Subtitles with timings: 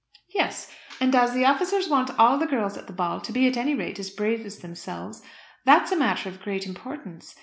[0.33, 3.55] "Yes; and as the officers want all the girls at the ball to be at
[3.55, 5.21] any rate as brave as themselves,
[5.63, 7.35] that's a matter of great importance.